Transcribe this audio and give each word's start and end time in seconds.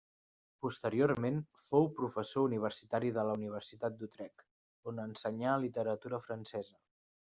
Posteriorment 0.65 1.35
fou 1.67 1.85
professor 1.99 2.47
universitari 2.49 3.11
de 3.19 3.27
la 3.27 3.35
Universitat 3.41 3.99
d'Utrecht, 3.99 4.45
on 4.93 5.03
ensenyà 5.05 5.53
literatura 5.67 6.23
francesa. 6.29 6.81